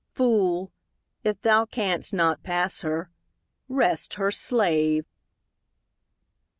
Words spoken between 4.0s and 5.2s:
her slave!